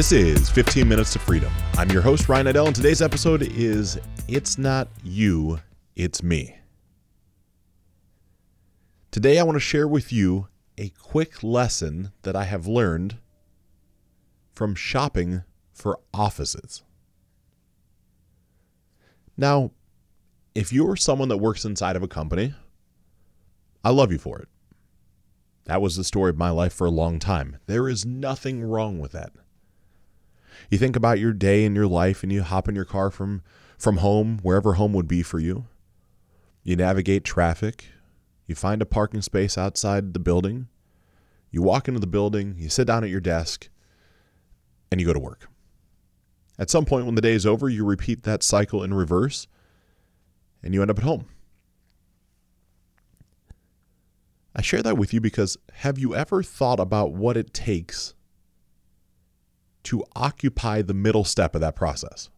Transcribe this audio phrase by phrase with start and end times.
[0.00, 1.52] This is 15 Minutes to Freedom.
[1.74, 3.98] I'm your host, Ryan Idell, and today's episode is
[4.28, 5.60] It's Not You,
[5.94, 6.56] It's Me.
[9.10, 13.18] Today, I want to share with you a quick lesson that I have learned
[14.54, 16.82] from shopping for offices.
[19.36, 19.72] Now,
[20.54, 22.54] if you're someone that works inside of a company,
[23.84, 24.48] I love you for it.
[25.64, 27.58] That was the story of my life for a long time.
[27.66, 29.32] There is nothing wrong with that.
[30.68, 33.42] You think about your day and your life and you hop in your car from
[33.78, 35.66] from home, wherever home would be for you.
[36.62, 37.86] You navigate traffic.
[38.46, 40.68] You find a parking space outside the building.
[41.50, 43.68] You walk into the building, you sit down at your desk,
[44.90, 45.48] and you go to work.
[46.58, 49.46] At some point when the day is over, you repeat that cycle in reverse
[50.62, 51.26] and you end up at home.
[54.54, 58.14] I share that with you because have you ever thought about what it takes
[59.84, 62.28] to occupy the middle step of that process.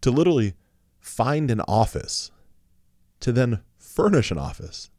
[0.00, 0.54] To literally
[0.98, 2.30] find an office,
[3.20, 4.90] to then furnish an office,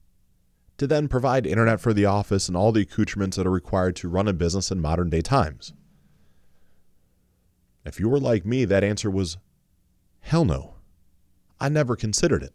[0.77, 4.09] to then provide internet for the office and all the accoutrements that are required to
[4.09, 5.73] run a business in modern day times.
[7.85, 9.37] If you were like me, that answer was
[10.19, 10.75] hell no.
[11.59, 12.53] I never considered it.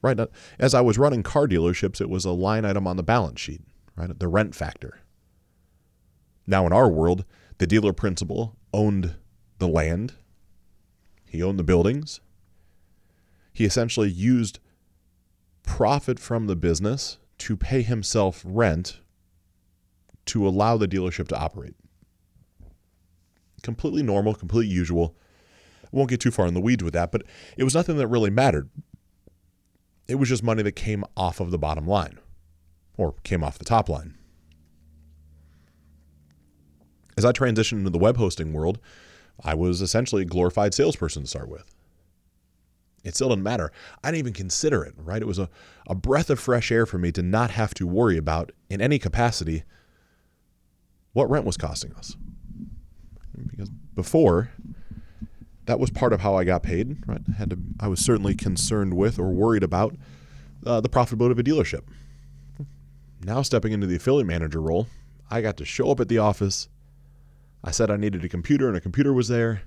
[0.00, 0.18] Right?
[0.58, 3.62] As I was running car dealerships, it was a line item on the balance sheet,
[3.96, 4.16] right?
[4.18, 5.00] The rent factor.
[6.48, 7.26] Now, in our world,
[7.58, 9.16] the dealer principal owned
[9.58, 10.14] the land,
[11.26, 12.20] he owned the buildings.
[13.52, 14.58] He essentially used
[15.62, 19.00] profit from the business to pay himself rent
[20.24, 21.74] to allow the dealership to operate.
[23.62, 25.14] Completely normal, completely usual.
[25.84, 27.24] I won't get too far in the weeds with that, but
[27.58, 28.70] it was nothing that really mattered.
[30.06, 32.18] It was just money that came off of the bottom line
[32.96, 34.17] or came off the top line
[37.18, 38.78] as I transitioned into the web hosting world,
[39.42, 41.64] I was essentially a glorified salesperson to start with.
[43.02, 43.72] It still didn't matter.
[44.04, 45.20] I didn't even consider it, right?
[45.20, 45.50] It was a,
[45.88, 49.00] a breath of fresh air for me to not have to worry about, in any
[49.00, 49.64] capacity,
[51.12, 52.16] what rent was costing us.
[53.50, 54.50] Because before,
[55.66, 57.20] that was part of how I got paid, right?
[57.28, 59.96] I had to, I was certainly concerned with or worried about
[60.64, 61.82] uh, the profitability of a dealership.
[63.24, 64.86] Now, stepping into the affiliate manager role,
[65.28, 66.68] I got to show up at the office,
[67.68, 69.60] I said I needed a computer and a computer was there.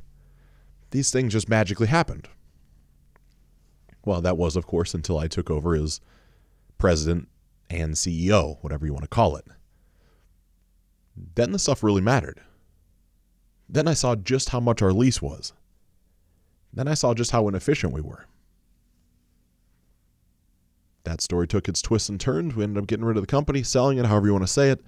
[0.90, 2.28] These things just magically happened.
[4.04, 6.02] Well, that was, of course, until I took over as
[6.80, 7.28] president
[7.70, 9.46] and CEO, whatever you want to call it.
[11.36, 12.42] Then the stuff really mattered.
[13.70, 15.54] Then I saw just how much our lease was.
[16.74, 18.26] Then I saw just how inefficient we were.
[21.04, 22.56] That story took its twists and turns.
[22.56, 24.72] We ended up getting rid of the company, selling it, however you want to say
[24.72, 24.84] it.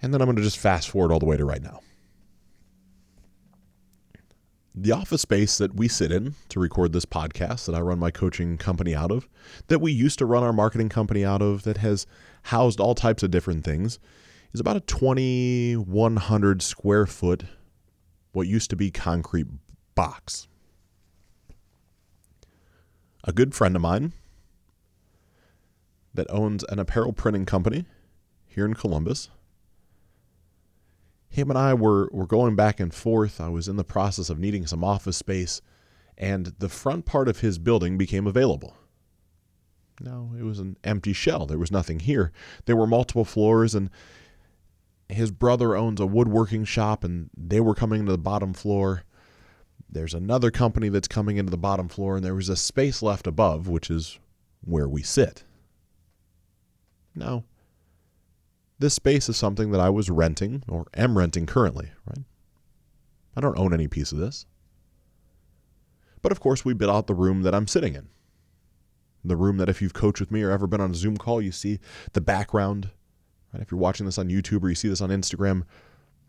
[0.00, 1.80] And then I'm going to just fast forward all the way to right now.
[4.74, 8.12] The office space that we sit in to record this podcast that I run my
[8.12, 9.28] coaching company out of,
[9.66, 12.06] that we used to run our marketing company out of, that has
[12.44, 13.98] housed all types of different things,
[14.52, 17.44] is about a 2,100 square foot,
[18.32, 19.48] what used to be concrete
[19.96, 20.46] box.
[23.24, 24.12] A good friend of mine
[26.14, 27.84] that owns an apparel printing company
[28.46, 29.28] here in Columbus
[31.28, 33.40] him and I were, were going back and forth.
[33.40, 35.60] I was in the process of needing some office space,
[36.16, 38.76] and the front part of his building became available.
[40.00, 41.46] No, it was an empty shell.
[41.46, 42.32] There was nothing here.
[42.66, 43.90] There were multiple floors, and
[45.08, 49.04] his brother owns a woodworking shop, and they were coming to the bottom floor.
[49.90, 53.26] There's another company that's coming into the bottom floor, and there was a space left
[53.26, 54.18] above, which is
[54.60, 55.44] where we sit.
[57.14, 57.44] Now,
[58.78, 62.24] this space is something that I was renting or am renting currently, right?
[63.36, 64.46] I don't own any piece of this.
[66.22, 68.08] But of course, we bid out the room that I'm sitting in.
[69.24, 71.42] The room that if you've coached with me or ever been on a Zoom call,
[71.42, 71.80] you see
[72.12, 72.90] the background.
[73.52, 73.62] Right?
[73.62, 75.64] If you're watching this on YouTube or you see this on Instagram,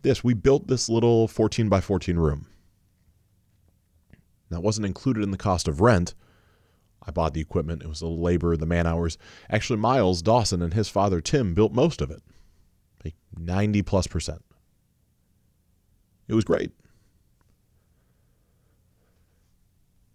[0.02, 2.48] this, we built this little 14 by 14 room.
[4.50, 6.16] That wasn't included in the cost of rent.
[7.04, 7.84] I bought the equipment.
[7.84, 9.18] It was the labor, the man hours.
[9.50, 12.22] Actually, Miles Dawson and his father Tim built most of it
[13.40, 14.44] 90 plus percent.
[16.28, 16.72] It was great.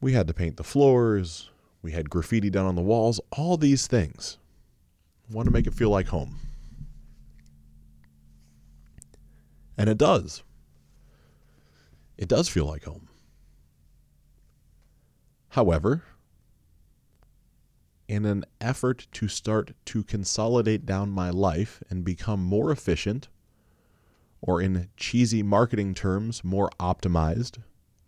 [0.01, 1.51] We had to paint the floors,
[1.83, 4.39] we had graffiti done on the walls, all these things.
[5.31, 6.39] Want to make it feel like home.
[9.77, 10.43] And it does.
[12.17, 13.09] It does feel like home.
[15.49, 16.03] However,
[18.09, 23.29] in an effort to start to consolidate down my life and become more efficient,
[24.41, 27.59] or in cheesy marketing terms, more optimized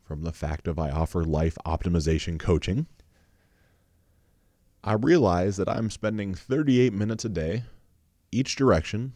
[0.05, 2.87] from the fact of I offer life optimization coaching.
[4.85, 7.65] I realize that I'm spending 38 minutes a day,
[8.31, 9.15] each direction,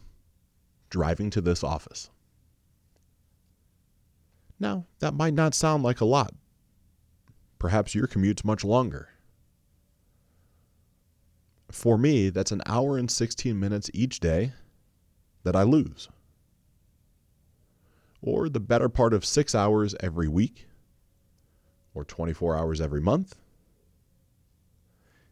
[0.89, 2.09] driving to this office.
[4.59, 6.33] Now, that might not sound like a lot.
[7.57, 9.10] Perhaps your commute's much longer.
[11.71, 14.53] For me, that's an hour and 16 minutes each day
[15.43, 16.09] that I lose.
[18.21, 20.67] Or the better part of six hours every week,
[21.93, 23.35] or 24 hours every month.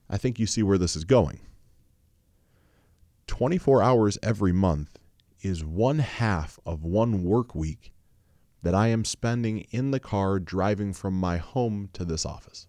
[0.10, 1.40] I think you see where this is going.
[3.28, 4.98] 24 hours every month
[5.42, 7.94] is one half of one work week
[8.64, 12.68] that I am spending in the car driving from my home to this office.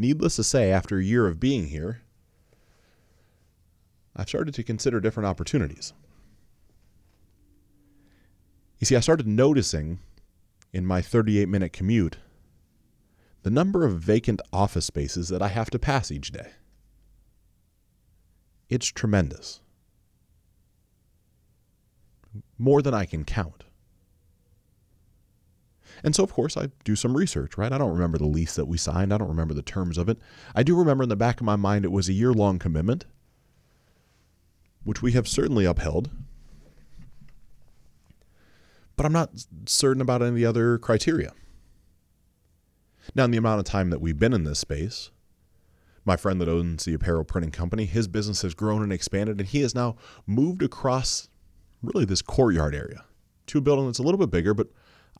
[0.00, 2.02] Needless to say, after a year of being here,
[4.14, 5.92] I've started to consider different opportunities.
[8.78, 9.98] You see, I started noticing
[10.72, 12.18] in my 38 minute commute
[13.42, 16.50] the number of vacant office spaces that I have to pass each day.
[18.68, 19.60] It's tremendous.
[22.56, 23.64] More than I can count.
[26.02, 27.72] And so, of course, I do some research, right?
[27.72, 29.12] I don't remember the lease that we signed.
[29.12, 30.18] I don't remember the terms of it.
[30.54, 33.04] I do remember in the back of my mind it was a year long commitment,
[34.84, 36.10] which we have certainly upheld.
[38.96, 39.30] But I'm not
[39.66, 41.32] certain about any of the other criteria.
[43.14, 45.10] Now, in the amount of time that we've been in this space,
[46.04, 49.48] my friend that owns the apparel printing company, his business has grown and expanded, and
[49.48, 49.96] he has now
[50.26, 51.28] moved across
[51.82, 53.04] really this courtyard area
[53.46, 54.68] to a building that's a little bit bigger, but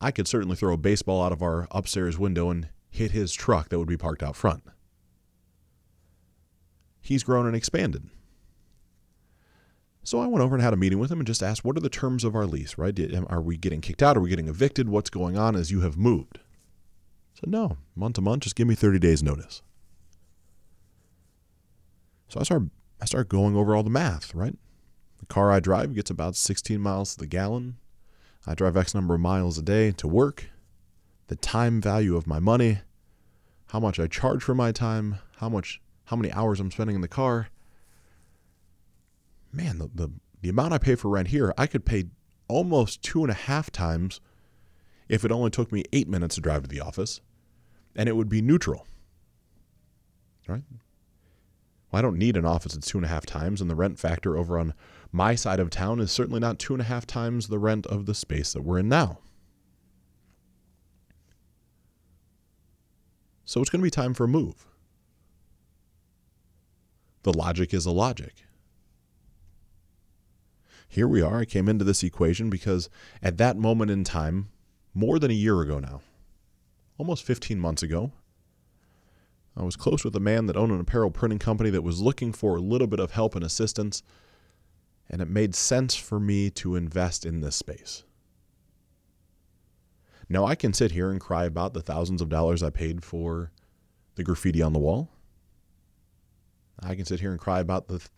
[0.00, 3.68] I could certainly throw a baseball out of our upstairs window and hit his truck
[3.68, 4.62] that would be parked out front.
[7.00, 8.10] He's grown and expanded.
[10.04, 11.80] So I went over and had a meeting with him and just asked, what are
[11.80, 12.98] the terms of our lease, right?
[13.28, 14.16] Are we getting kicked out?
[14.16, 14.88] Are we getting evicted?
[14.88, 16.38] What's going on as you have moved?
[17.34, 19.62] So no, month to month, just give me 30 days notice.
[22.28, 22.62] So I start
[23.00, 24.56] I start going over all the math, right?
[25.18, 27.76] The car I drive gets about 16 miles to the gallon.
[28.48, 30.46] I drive X number of miles a day to work,
[31.26, 32.78] the time value of my money,
[33.66, 37.02] how much I charge for my time, how much how many hours I'm spending in
[37.02, 37.48] the car.
[39.52, 40.10] Man, the, the,
[40.40, 42.04] the amount I pay for rent here, I could pay
[42.48, 44.18] almost two and a half times
[45.10, 47.20] if it only took me eight minutes to drive to the office,
[47.94, 48.86] and it would be neutral.
[50.46, 50.62] Right?
[51.90, 53.98] Well, I don't need an office that's two and a half times, and the rent
[53.98, 54.74] factor over on
[55.10, 58.06] my side of town is certainly not two and a half times the rent of
[58.06, 59.18] the space that we're in now.
[63.44, 64.66] So it's going to be time for a move.
[67.22, 68.44] The logic is a logic.
[70.86, 71.40] Here we are.
[71.40, 72.90] I came into this equation because
[73.22, 74.50] at that moment in time,
[74.94, 76.02] more than a year ago now,
[76.98, 78.12] almost 15 months ago,
[79.58, 82.32] I was close with a man that owned an apparel printing company that was looking
[82.32, 84.04] for a little bit of help and assistance,
[85.10, 88.04] and it made sense for me to invest in this space.
[90.28, 93.50] Now, I can sit here and cry about the thousands of dollars I paid for
[94.14, 95.08] the graffiti on the wall.
[96.80, 98.10] I can sit here and cry about the th-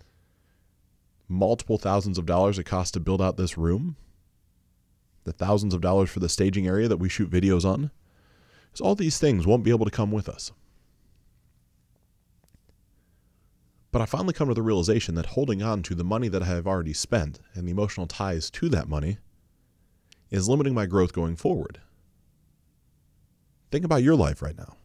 [1.26, 3.96] multiple thousands of dollars it cost to build out this room,
[5.24, 7.90] the thousands of dollars for the staging area that we shoot videos on.
[8.66, 10.52] Because all these things won't be able to come with us.
[13.92, 16.46] But I finally come to the realization that holding on to the money that I
[16.46, 19.18] have already spent and the emotional ties to that money
[20.30, 21.80] is limiting my growth going forward.
[23.70, 24.76] Think about your life right now.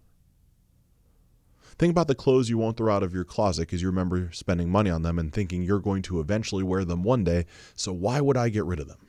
[1.78, 4.70] Think about the clothes you won't throw out of your closet because you remember spending
[4.70, 7.46] money on them and thinking you're going to eventually wear them one day,
[7.76, 9.06] so why would I get rid of them?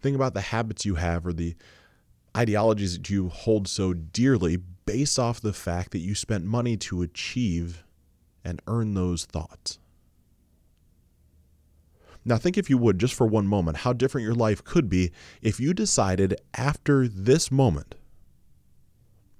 [0.00, 1.54] Think about the habits you have or the
[2.36, 4.58] ideologies that you hold so dearly
[4.88, 7.84] based off the fact that you spent money to achieve
[8.42, 9.78] and earn those thoughts.
[12.24, 15.12] Now, think if you would, just for one moment, how different your life could be
[15.42, 17.96] if you decided after this moment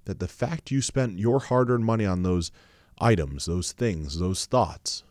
[0.04, 2.52] that the fact you spent your hard earned money on those
[2.98, 5.02] items, those things, those thoughts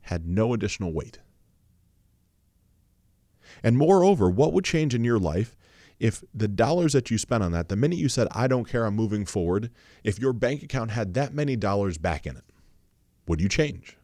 [0.00, 1.20] had no additional weight.
[3.62, 5.56] And moreover, what would change in your life
[5.98, 8.84] if the dollars that you spent on that, the minute you said, I don't care,
[8.84, 9.70] I'm moving forward,
[10.04, 12.44] if your bank account had that many dollars back in it,
[13.26, 13.96] would you change?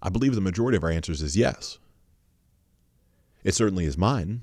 [0.00, 1.78] I believe the majority of our answers is yes.
[3.44, 4.42] It certainly is mine.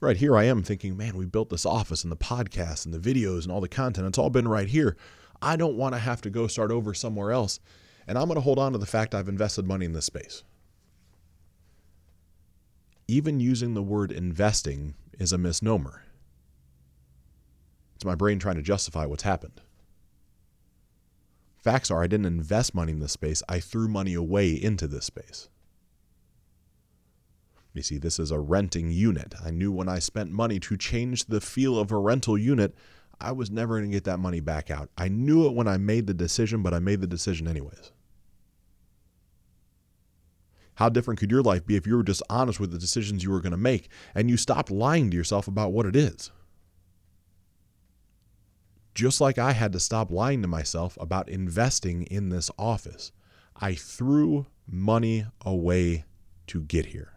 [0.00, 2.98] Right here, I am thinking, man, we built this office and the podcast and the
[2.98, 4.06] videos and all the content.
[4.06, 4.96] It's all been right here.
[5.40, 7.58] I don't want to have to go start over somewhere else.
[8.06, 10.44] And I'm going to hold on to the fact I've invested money in this space.
[13.06, 16.04] Even using the word investing is a misnomer.
[17.94, 19.60] It's my brain trying to justify what's happened.
[21.56, 25.06] Facts are, I didn't invest money in this space, I threw money away into this
[25.06, 25.48] space.
[27.72, 29.34] You see, this is a renting unit.
[29.44, 32.74] I knew when I spent money to change the feel of a rental unit,
[33.20, 34.90] I was never going to get that money back out.
[34.96, 37.90] I knew it when I made the decision, but I made the decision anyways.
[40.76, 43.30] How different could your life be if you were just honest with the decisions you
[43.30, 46.30] were going to make and you stopped lying to yourself about what it is?
[48.94, 53.12] Just like I had to stop lying to myself about investing in this office,
[53.56, 56.04] I threw money away
[56.48, 57.12] to get here.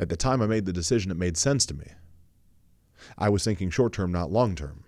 [0.00, 1.86] At the time I made the decision, it made sense to me.
[3.16, 4.84] I was thinking short term, not long term.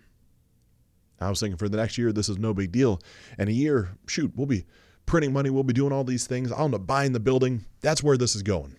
[1.20, 3.00] I was thinking for the next year, this is no big deal.
[3.36, 4.64] And a year, shoot, we'll be
[5.10, 6.52] printing money, we'll be doing all these things.
[6.52, 7.64] I'll end up buying the building.
[7.80, 8.76] That's where this is going.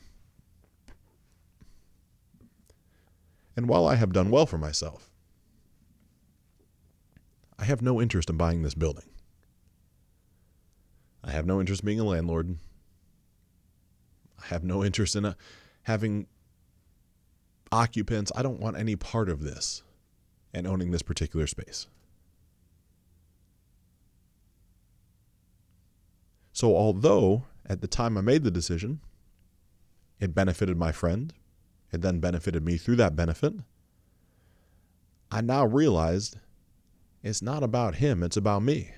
[3.57, 5.11] And while I have done well for myself,
[7.59, 9.03] I have no interest in buying this building.
[11.21, 12.57] I have no interest in being a landlord.
[14.41, 15.35] I have no interest in a,
[15.83, 16.27] having
[17.73, 18.31] occupants.
[18.37, 19.83] I don't want any part of this
[20.53, 21.87] and owning this particular space.
[26.61, 28.99] So, although at the time I made the decision,
[30.19, 31.33] it benefited my friend,
[31.91, 33.55] it then benefited me through that benefit,
[35.31, 36.37] I now realized
[37.23, 38.91] it's not about him, it's about me.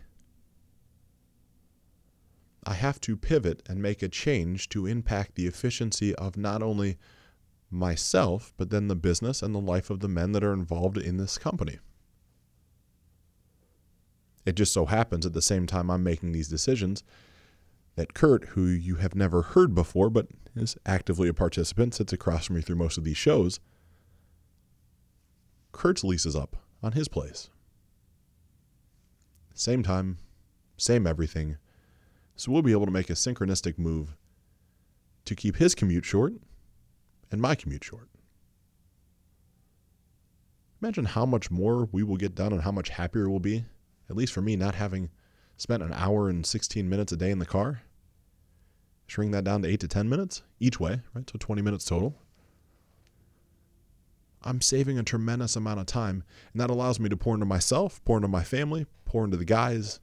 [2.65, 6.98] I have to pivot and make a change to impact the efficiency of not only
[7.72, 11.15] myself, but then the business and the life of the men that are involved in
[11.15, 11.79] this company.
[14.46, 17.05] It just so happens at the same time I'm making these decisions
[17.96, 22.46] that Kurt, who you have never heard before but is actively a participant, sits across
[22.46, 23.60] from me through most of these shows.
[25.72, 27.50] Kurt's lease is up on his place.
[29.54, 30.18] Same time,
[30.78, 31.58] same everything.
[32.36, 34.16] So we'll be able to make a synchronistic move
[35.26, 36.34] to keep his commute short
[37.32, 38.10] and my commute short.
[40.82, 43.66] Imagine how much more we will get done and how much happier we'll be,
[44.10, 45.10] at least for me, not having
[45.58, 47.82] spent an hour and 16 minutes a day in the car.
[49.08, 51.30] Shrink that down to 8 to 10 minutes each way, right?
[51.30, 52.16] So 20 minutes total.
[54.42, 58.04] I'm saving a tremendous amount of time, and that allows me to pour into myself,
[58.04, 60.00] pour into my family, pour into the guys,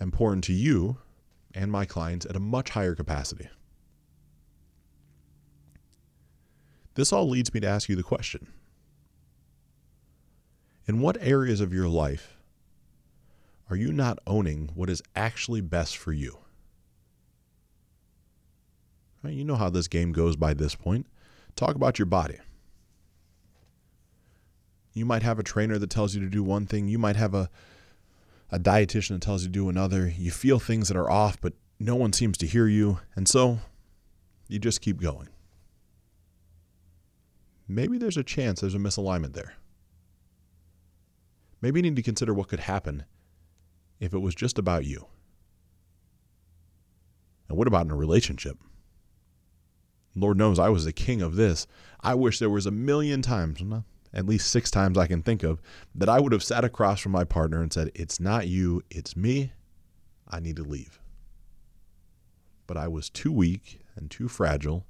[0.00, 0.98] and pour into you
[1.54, 3.48] and my clients at a much higher capacity.
[6.94, 8.48] This all leads me to ask you the question
[10.86, 12.37] In what areas of your life
[13.70, 16.38] are you not owning what is actually best for you?
[19.22, 21.06] Right, you know how this game goes by this point.
[21.56, 22.38] Talk about your body.
[24.94, 26.88] You might have a trainer that tells you to do one thing.
[26.88, 27.50] You might have a,
[28.50, 30.08] a dietitian that tells you to do another.
[30.08, 33.00] You feel things that are off, but no one seems to hear you.
[33.14, 33.58] And so
[34.48, 35.28] you just keep going
[37.68, 39.52] maybe there's a chance there's a misalignment there.
[41.60, 43.04] Maybe you need to consider what could happen
[44.00, 45.06] if it was just about you.
[47.48, 48.58] And what about in a relationship?
[50.14, 51.66] Lord knows I was the king of this.
[52.00, 53.62] I wish there was a million times,
[54.12, 55.60] at least six times I can think of,
[55.94, 59.16] that I would have sat across from my partner and said, It's not you, it's
[59.16, 59.52] me.
[60.28, 61.00] I need to leave.
[62.66, 64.86] But I was too weak and too fragile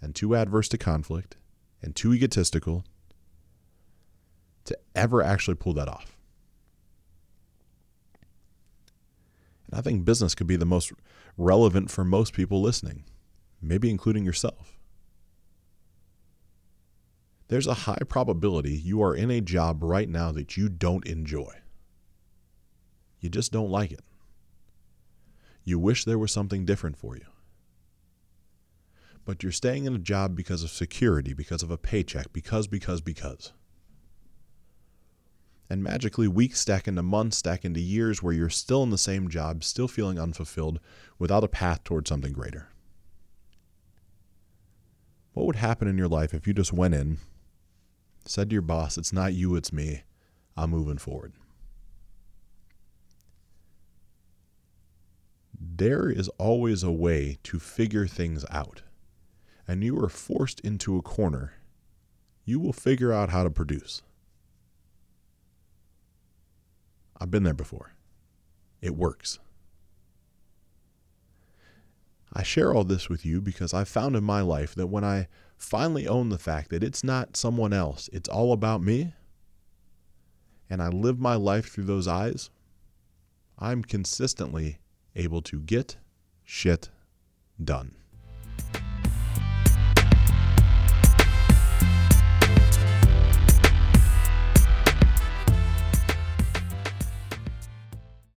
[0.00, 1.36] and too adverse to conflict
[1.82, 2.84] and too egotistical
[4.64, 6.16] to ever actually pull that off.
[9.66, 10.92] And I think business could be the most
[11.36, 13.04] relevant for most people listening,
[13.60, 14.78] maybe including yourself.
[17.48, 21.52] There's a high probability you are in a job right now that you don't enjoy.
[23.20, 24.04] You just don't like it.
[25.62, 27.24] You wish there was something different for you
[29.24, 33.00] but you're staying in a job because of security, because of a paycheck, because, because,
[33.00, 33.52] because.
[35.70, 39.28] And magically, weeks stack into months, stack into years where you're still in the same
[39.28, 40.78] job, still feeling unfulfilled,
[41.18, 42.68] without a path towards something greater.
[45.32, 47.18] What would happen in your life if you just went in,
[48.24, 50.02] said to your boss, It's not you, it's me,
[50.56, 51.32] I'm moving forward?
[55.58, 58.82] There is always a way to figure things out.
[59.66, 61.54] and you are forced into a corner,
[62.44, 64.02] you will figure out how to produce.
[67.20, 67.92] I've been there before.
[68.80, 69.38] It works.
[72.32, 75.28] I share all this with you because I've found in my life that when I
[75.56, 79.14] finally own the fact that it's not someone else, it's all about me,
[80.68, 82.50] and I live my life through those eyes,
[83.58, 84.78] I'm consistently
[85.14, 85.96] able to get
[86.44, 86.90] shit
[87.62, 87.94] done.